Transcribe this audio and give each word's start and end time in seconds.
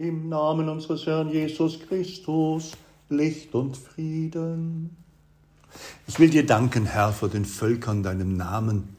Im 0.00 0.30
Namen 0.30 0.70
unseres 0.70 1.04
Herrn 1.04 1.28
Jesus 1.28 1.78
Christus, 1.86 2.72
Licht 3.10 3.54
und 3.54 3.76
Frieden. 3.76 4.96
Ich 6.06 6.18
will 6.18 6.30
dir 6.30 6.46
danken, 6.46 6.86
Herr, 6.86 7.12
vor 7.12 7.28
den 7.28 7.44
Völkern 7.44 8.02
deinem 8.02 8.34
Namen, 8.34 8.96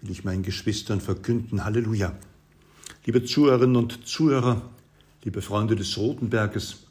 will 0.00 0.12
ich 0.12 0.22
meinen 0.22 0.44
Geschwistern 0.44 1.00
verkünden. 1.00 1.64
Halleluja. 1.64 2.12
Liebe 3.04 3.24
Zuhörerinnen 3.24 3.74
und 3.74 4.06
Zuhörer, 4.06 4.62
liebe 5.24 5.42
Freunde 5.42 5.74
des 5.74 5.98
Rotenberges, 5.98 6.84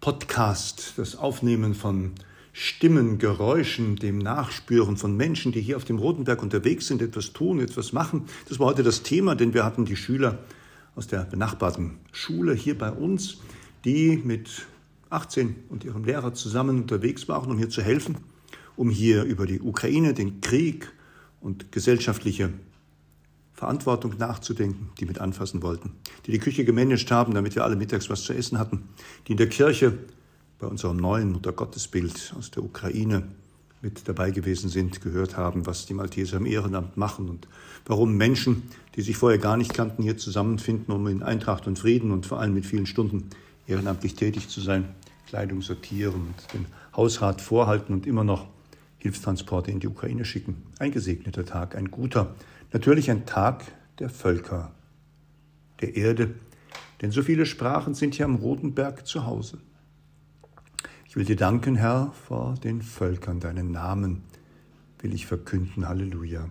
Podcast, 0.00 0.94
das 0.96 1.14
Aufnehmen 1.14 1.74
von 1.74 2.12
Stimmen, 2.54 3.18
Geräuschen, 3.18 3.96
dem 3.96 4.16
Nachspüren 4.16 4.96
von 4.96 5.14
Menschen, 5.14 5.52
die 5.52 5.60
hier 5.60 5.76
auf 5.76 5.84
dem 5.84 5.98
Rotenberg 5.98 6.42
unterwegs 6.42 6.86
sind, 6.86 7.02
etwas 7.02 7.34
tun, 7.34 7.60
etwas 7.60 7.92
machen. 7.92 8.24
Das 8.48 8.58
war 8.58 8.68
heute 8.68 8.82
das 8.82 9.02
Thema, 9.02 9.34
denn 9.34 9.52
wir 9.52 9.66
hatten 9.66 9.84
die 9.84 9.96
Schüler 9.96 10.38
aus 10.94 11.06
der 11.06 11.24
benachbarten 11.24 11.98
Schule 12.12 12.54
hier 12.54 12.76
bei 12.76 12.90
uns, 12.90 13.38
die 13.84 14.16
mit 14.16 14.66
18 15.10 15.56
und 15.68 15.84
ihrem 15.84 16.04
Lehrer 16.04 16.34
zusammen 16.34 16.82
unterwegs 16.82 17.28
waren, 17.28 17.50
um 17.50 17.58
hier 17.58 17.70
zu 17.70 17.82
helfen, 17.82 18.18
um 18.76 18.90
hier 18.90 19.24
über 19.24 19.46
die 19.46 19.60
Ukraine, 19.60 20.14
den 20.14 20.40
Krieg 20.40 20.92
und 21.40 21.72
gesellschaftliche 21.72 22.52
Verantwortung 23.52 24.16
nachzudenken, 24.18 24.90
die 24.98 25.04
mit 25.04 25.18
anfassen 25.18 25.62
wollten, 25.62 25.92
die 26.26 26.32
die 26.32 26.38
Küche 26.38 26.64
gemanagt 26.64 27.10
haben, 27.10 27.34
damit 27.34 27.54
wir 27.54 27.64
alle 27.64 27.76
mittags 27.76 28.08
was 28.08 28.22
zu 28.22 28.32
essen 28.32 28.58
hatten, 28.58 28.88
die 29.26 29.32
in 29.32 29.38
der 29.38 29.48
Kirche 29.48 29.98
bei 30.58 30.66
unserem 30.66 30.96
neuen 30.96 31.32
Muttergottesbild 31.32 32.34
aus 32.38 32.50
der 32.50 32.62
Ukraine 32.62 33.28
mit 33.82 34.08
dabei 34.08 34.30
gewesen 34.30 34.68
sind, 34.68 35.00
gehört 35.00 35.36
haben, 35.36 35.66
was 35.66 35.86
die 35.86 35.94
Malteser 35.94 36.36
im 36.36 36.46
Ehrenamt 36.46 36.96
machen 36.96 37.28
und 37.28 37.48
warum 37.86 38.16
Menschen, 38.16 38.64
die 38.94 39.02
sich 39.02 39.16
vorher 39.16 39.38
gar 39.38 39.56
nicht 39.56 39.72
kannten, 39.72 40.02
hier 40.02 40.18
zusammenfinden, 40.18 40.92
um 40.94 41.06
in 41.06 41.22
Eintracht 41.22 41.66
und 41.66 41.78
Frieden 41.78 42.10
und 42.10 42.26
vor 42.26 42.40
allem 42.40 42.54
mit 42.54 42.66
vielen 42.66 42.86
Stunden 42.86 43.30
ehrenamtlich 43.66 44.14
tätig 44.14 44.48
zu 44.48 44.60
sein, 44.60 44.94
Kleidung 45.26 45.62
sortieren 45.62 46.14
und 46.14 46.54
den 46.54 46.66
Hausrat 46.94 47.40
vorhalten 47.40 47.94
und 47.94 48.06
immer 48.06 48.24
noch 48.24 48.48
Hilfstransporte 48.98 49.70
in 49.70 49.80
die 49.80 49.88
Ukraine 49.88 50.24
schicken. 50.24 50.62
Ein 50.78 50.90
gesegneter 50.90 51.46
Tag, 51.46 51.74
ein 51.74 51.90
guter, 51.90 52.34
natürlich 52.72 53.10
ein 53.10 53.24
Tag 53.26 53.64
der 53.98 54.10
Völker, 54.10 54.72
der 55.80 55.96
Erde, 55.96 56.34
denn 57.00 57.12
so 57.12 57.22
viele 57.22 57.46
Sprachen 57.46 57.94
sind 57.94 58.14
hier 58.14 58.26
am 58.26 58.34
Rotenberg 58.36 59.06
zu 59.06 59.24
Hause. 59.24 59.58
Ich 61.10 61.16
will 61.16 61.24
dir 61.24 61.34
danken, 61.34 61.74
Herr, 61.74 62.12
vor 62.28 62.54
den 62.62 62.82
Völkern. 62.82 63.40
Deinen 63.40 63.72
Namen 63.72 64.22
will 65.00 65.12
ich 65.12 65.26
verkünden. 65.26 65.88
Halleluja. 65.88 66.48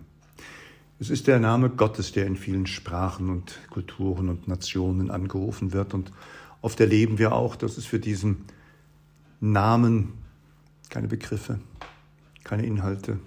Es 0.98 1.08
ist 1.08 1.28
der 1.28 1.40
Name 1.40 1.70
Gottes, 1.70 2.12
der 2.12 2.26
in 2.26 2.36
vielen 2.36 2.66
Sprachen 2.66 3.30
und 3.30 3.58
Kulturen 3.70 4.28
und 4.28 4.48
Nationen 4.48 5.10
angerufen 5.10 5.72
wird. 5.72 5.94
Und 5.94 6.12
oft 6.60 6.78
erleben 6.78 7.16
wir 7.16 7.32
auch, 7.32 7.56
dass 7.56 7.78
es 7.78 7.86
für 7.86 7.98
diesen 7.98 8.44
Namen 9.40 10.12
keine 10.90 11.08
Begriffe, 11.08 11.58
keine 12.44 12.66
Inhalte, 12.66 13.18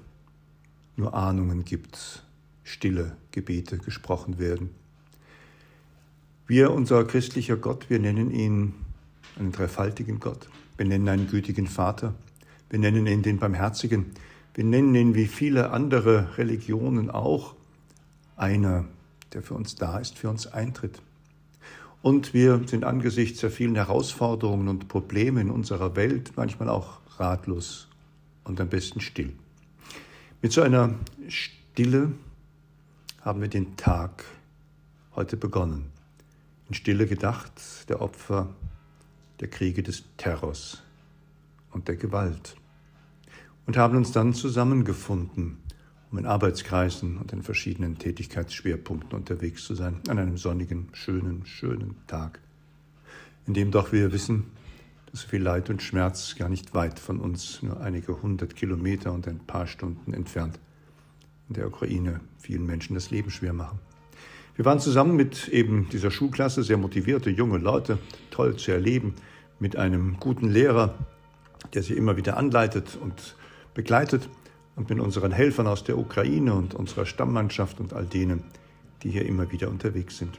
nur 0.97 1.15
Ahnungen 1.15 1.65
gibt, 1.65 2.21
stille 2.63 3.17
Gebete 3.31 3.79
gesprochen 3.79 4.37
werden. 4.37 4.69
Wir, 6.45 6.69
unser 6.69 7.03
christlicher 7.05 7.57
Gott, 7.57 7.89
wir 7.89 7.97
nennen 7.97 8.29
ihn 8.29 8.75
einen 9.39 9.51
dreifaltigen 9.51 10.19
Gott. 10.19 10.47
Wir 10.83 10.89
nennen 10.89 11.07
einen 11.07 11.27
gütigen 11.29 11.67
Vater. 11.67 12.13
Wir 12.69 12.77
nennen 12.77 13.07
ihn 13.07 13.21
den 13.21 13.39
Barmherzigen. 13.39 14.07
Wir 14.53 14.65
nennen 14.65 14.93
ihn 14.95 15.15
wie 15.15 15.27
viele 15.27 15.69
andere 15.69 16.37
Religionen 16.37 17.09
auch 17.09 17.55
einer, 18.35 18.83
der 19.31 19.43
für 19.43 19.53
uns 19.53 19.75
da 19.75 19.97
ist, 19.99 20.17
für 20.17 20.29
uns 20.29 20.45
eintritt. 20.45 21.01
Und 22.01 22.33
wir 22.33 22.59
sind 22.65 22.83
angesichts 22.83 23.39
der 23.39 23.49
vielen 23.49 23.75
Herausforderungen 23.75 24.67
und 24.67 24.89
Probleme 24.89 25.39
in 25.39 25.51
unserer 25.51 25.95
Welt 25.95 26.33
manchmal 26.35 26.67
auch 26.67 26.99
ratlos 27.17 27.87
und 28.43 28.59
am 28.59 28.67
besten 28.67 28.99
still. 28.99 29.31
Mit 30.41 30.51
so 30.51 30.63
einer 30.63 30.95
Stille 31.29 32.11
haben 33.21 33.39
wir 33.39 33.47
den 33.47 33.77
Tag 33.77 34.25
heute 35.15 35.37
begonnen. 35.37 35.85
In 36.67 36.75
Stille 36.75 37.07
gedacht 37.07 37.53
der 37.87 38.01
Opfer 38.01 38.49
der 39.43 39.49
Kriege 39.49 39.83
des 39.83 40.05
Terrors 40.15 40.81
und 41.71 41.89
der 41.89 41.97
Gewalt 41.97 42.55
und 43.65 43.75
haben 43.75 43.97
uns 43.97 44.13
dann 44.13 44.33
zusammengefunden, 44.33 45.57
um 46.09 46.17
in 46.17 46.25
Arbeitskreisen 46.25 47.17
und 47.17 47.33
in 47.33 47.43
verschiedenen 47.43 47.97
Tätigkeitsschwerpunkten 47.97 49.11
unterwegs 49.11 49.65
zu 49.65 49.75
sein, 49.75 49.99
an 50.07 50.17
einem 50.17 50.37
sonnigen, 50.37 50.87
schönen, 50.93 51.45
schönen 51.45 51.95
Tag, 52.07 52.39
in 53.45 53.53
dem 53.53 53.69
doch 53.69 53.91
wir 53.91 54.13
wissen, 54.13 54.45
dass 55.11 55.23
viel 55.23 55.41
Leid 55.41 55.69
und 55.69 55.81
Schmerz 55.81 56.37
gar 56.37 56.47
nicht 56.47 56.73
weit 56.73 56.97
von 56.97 57.19
uns, 57.19 57.61
nur 57.61 57.81
einige 57.81 58.21
hundert 58.21 58.55
Kilometer 58.55 59.11
und 59.11 59.27
ein 59.27 59.39
paar 59.39 59.67
Stunden 59.67 60.13
entfernt, 60.13 60.57
in 61.49 61.55
der 61.55 61.67
Ukraine 61.67 62.21
vielen 62.39 62.65
Menschen 62.65 62.93
das 62.93 63.11
Leben 63.11 63.29
schwer 63.29 63.51
machen. 63.51 63.79
Wir 64.55 64.63
waren 64.63 64.79
zusammen 64.79 65.17
mit 65.17 65.49
eben 65.49 65.89
dieser 65.89 66.11
Schulklasse, 66.11 66.63
sehr 66.63 66.77
motivierte 66.77 67.29
junge 67.29 67.57
Leute, 67.57 67.97
toll 68.31 68.55
zu 68.55 68.71
erleben, 68.71 69.15
mit 69.63 69.77
einem 69.77 70.17
guten 70.19 70.49
Lehrer, 70.49 70.93
der 71.73 71.83
sie 71.83 71.93
immer 71.93 72.17
wieder 72.17 72.35
anleitet 72.35 72.97
und 73.01 73.37
begleitet 73.73 74.27
und 74.75 74.89
mit 74.89 74.99
unseren 74.99 75.31
Helfern 75.31 75.67
aus 75.67 75.85
der 75.85 75.97
Ukraine 75.97 76.53
und 76.53 76.75
unserer 76.75 77.05
Stammmannschaft 77.05 77.79
und 77.79 77.93
all 77.93 78.05
denen, 78.05 78.43
die 79.03 79.09
hier 79.09 79.25
immer 79.25 79.53
wieder 79.53 79.69
unterwegs 79.69 80.17
sind. 80.17 80.37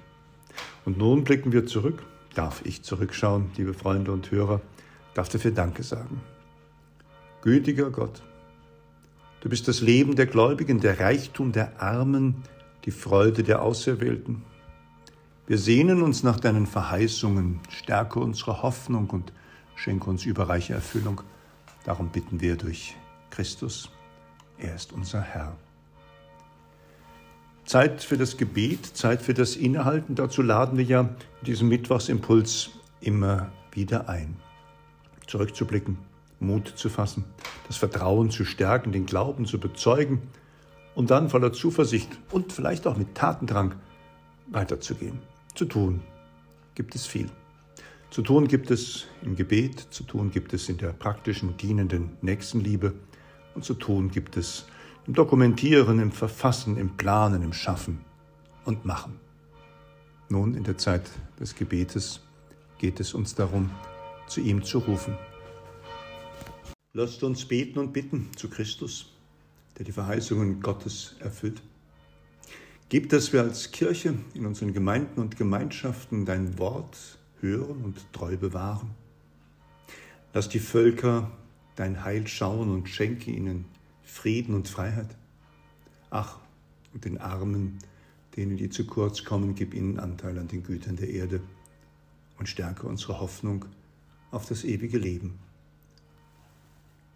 Und 0.84 0.98
nun 0.98 1.24
blicken 1.24 1.52
wir 1.52 1.64
zurück. 1.64 2.02
Darf 2.34 2.60
ich 2.66 2.82
zurückschauen, 2.82 3.50
liebe 3.56 3.72
Freunde 3.72 4.12
und 4.12 4.30
Hörer? 4.30 4.60
Darf 5.14 5.30
dafür 5.30 5.52
Danke 5.52 5.84
sagen. 5.84 6.20
Gütiger 7.40 7.90
Gott, 7.90 8.20
du 9.40 9.48
bist 9.48 9.68
das 9.68 9.80
Leben 9.80 10.16
der 10.16 10.26
Gläubigen, 10.26 10.80
der 10.80 11.00
Reichtum 11.00 11.52
der 11.52 11.80
Armen, 11.80 12.42
die 12.84 12.90
Freude 12.90 13.42
der 13.42 13.62
Auserwählten. 13.62 14.42
Wir 15.46 15.58
sehnen 15.58 16.00
uns 16.00 16.22
nach 16.22 16.40
deinen 16.40 16.66
Verheißungen, 16.66 17.60
stärke 17.68 18.18
unsere 18.18 18.62
Hoffnung 18.62 19.10
und 19.10 19.30
schenke 19.76 20.08
uns 20.08 20.24
überreiche 20.24 20.72
Erfüllung. 20.72 21.20
Darum 21.84 22.08
bitten 22.08 22.40
wir 22.40 22.56
durch 22.56 22.96
Christus. 23.28 23.90
Er 24.56 24.74
ist 24.74 24.94
unser 24.94 25.20
Herr. 25.20 25.54
Zeit 27.66 28.02
für 28.02 28.16
das 28.16 28.38
Gebet, 28.38 28.86
Zeit 28.86 29.20
für 29.20 29.34
das 29.34 29.54
Innehalten. 29.56 30.14
Dazu 30.14 30.40
laden 30.40 30.78
wir 30.78 30.84
ja 30.84 31.00
in 31.00 31.44
diesem 31.44 31.68
Mittwochsimpuls 31.68 32.70
immer 33.02 33.50
wieder 33.70 34.08
ein. 34.08 34.36
Zurückzublicken, 35.26 35.98
Mut 36.40 36.72
zu 36.74 36.88
fassen, 36.88 37.24
das 37.66 37.76
Vertrauen 37.76 38.30
zu 38.30 38.46
stärken, 38.46 38.92
den 38.92 39.04
Glauben 39.04 39.44
zu 39.44 39.60
bezeugen 39.60 40.22
und 40.94 41.10
dann 41.10 41.28
voller 41.28 41.52
Zuversicht 41.52 42.08
und 42.30 42.50
vielleicht 42.50 42.86
auch 42.86 42.96
mit 42.96 43.14
Tatendrang 43.14 43.74
weiterzugehen. 44.46 45.33
Zu 45.54 45.66
tun 45.66 46.00
gibt 46.74 46.96
es 46.96 47.06
viel. 47.06 47.30
Zu 48.10 48.22
tun 48.22 48.48
gibt 48.48 48.72
es 48.72 49.06
im 49.22 49.36
Gebet, 49.36 49.86
zu 49.90 50.02
tun 50.02 50.32
gibt 50.32 50.52
es 50.52 50.68
in 50.68 50.78
der 50.78 50.92
praktischen, 50.92 51.56
dienenden 51.56 52.16
Nächstenliebe 52.22 52.92
und 53.54 53.64
zu 53.64 53.74
tun 53.74 54.10
gibt 54.10 54.36
es 54.36 54.66
im 55.06 55.14
Dokumentieren, 55.14 56.00
im 56.00 56.10
Verfassen, 56.10 56.76
im 56.76 56.96
Planen, 56.96 57.42
im 57.42 57.52
Schaffen 57.52 58.00
und 58.64 58.84
Machen. 58.84 59.20
Nun 60.28 60.54
in 60.54 60.64
der 60.64 60.76
Zeit 60.76 61.08
des 61.38 61.54
Gebetes 61.54 62.20
geht 62.78 62.98
es 62.98 63.14
uns 63.14 63.36
darum, 63.36 63.70
zu 64.26 64.40
ihm 64.40 64.64
zu 64.64 64.78
rufen. 64.78 65.16
Lasst 66.94 67.22
uns 67.22 67.44
beten 67.44 67.78
und 67.78 67.92
bitten 67.92 68.30
zu 68.36 68.48
Christus, 68.48 69.12
der 69.78 69.84
die 69.84 69.92
Verheißungen 69.92 70.60
Gottes 70.60 71.14
erfüllt. 71.20 71.62
Gib, 72.90 73.08
dass 73.08 73.32
wir 73.32 73.42
als 73.42 73.70
Kirche 73.70 74.14
in 74.34 74.46
unseren 74.46 74.72
Gemeinden 74.72 75.20
und 75.20 75.36
Gemeinschaften 75.36 76.26
dein 76.26 76.58
Wort 76.58 77.18
hören 77.40 77.82
und 77.82 78.12
treu 78.12 78.36
bewahren. 78.36 78.90
Lass 80.32 80.48
die 80.48 80.60
Völker 80.60 81.30
dein 81.76 82.04
Heil 82.04 82.26
schauen 82.26 82.70
und 82.70 82.88
schenke 82.88 83.30
ihnen 83.30 83.64
Frieden 84.02 84.54
und 84.54 84.68
Freiheit. 84.68 85.16
Ach, 86.10 86.38
und 86.92 87.04
den 87.04 87.18
Armen, 87.18 87.78
denen 88.36 88.56
die 88.56 88.68
zu 88.68 88.86
kurz 88.86 89.24
kommen, 89.24 89.54
gib 89.54 89.74
ihnen 89.74 89.98
Anteil 89.98 90.38
an 90.38 90.48
den 90.48 90.62
Gütern 90.62 90.96
der 90.96 91.10
Erde 91.10 91.40
und 92.38 92.48
stärke 92.48 92.86
unsere 92.86 93.18
Hoffnung 93.18 93.64
auf 94.30 94.46
das 94.46 94.62
ewige 94.64 94.98
Leben. 94.98 95.38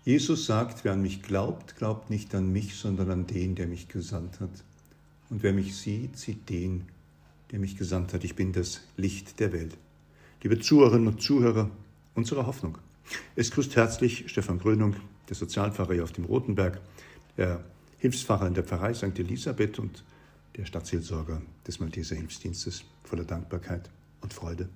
Jesus 0.05 0.47
sagt, 0.47 0.85
wer 0.85 0.93
an 0.95 1.03
mich 1.03 1.23
glaubt, 1.23 1.77
glaubt 1.77 2.09
nicht 2.09 2.35
an 2.35 2.51
mich, 2.51 2.77
sondern 2.77 3.11
an 3.11 3.27
den, 3.27 3.55
der 3.55 3.67
mich 3.67 3.89
gesandt 3.89 4.41
hat. 4.41 4.65
Und 5.31 5.43
wer 5.43 5.53
mich 5.53 5.77
sieht, 5.77 6.17
sieht 6.17 6.49
den, 6.49 6.87
der 7.51 7.59
mich 7.59 7.77
gesandt 7.77 8.15
hat. 8.15 8.25
Ich 8.25 8.35
bin 8.35 8.53
das 8.53 8.83
Licht 8.97 9.41
der 9.41 9.53
Welt. 9.53 9.77
Liebe 10.43 10.59
Zuhörerinnen 10.59 11.09
und 11.09 11.23
Zuhörer, 11.23 11.71
unsere 12.15 12.47
Hoffnung. 12.47 12.79
Es 13.37 13.51
grüßt 13.51 13.77
herzlich 13.77 14.25
Stefan 14.29 14.59
Grönung, 14.59 14.97
der 15.29 15.37
Sozialpfarrer 15.37 15.95
hier 15.95 16.05
auf 16.05 16.13
dem 16.13 16.25
Rotenberg, 16.25 16.81
der 17.37 17.65
Hilfspfarrer 17.99 18.47
in 18.47 18.55
der 18.55 18.65
Pfarrei 18.65 18.95
St. 18.95 19.19
Elisabeth 19.19 19.79
und 19.79 20.05
der 20.57 20.65
Stadtseelsorger 20.65 21.43
des 21.67 21.81
Malteser 21.81 22.17
Hilfsdienstes 22.17 22.85
voller 23.05 23.25
Dankbarkeit 23.25 23.91
und 24.21 24.33
Freude. 24.33 24.69